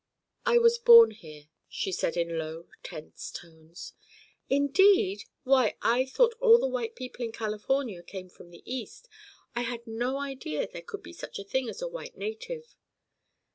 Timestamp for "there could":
10.67-11.03